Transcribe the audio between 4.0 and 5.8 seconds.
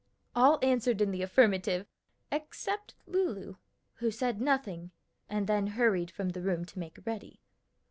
said nothing, and then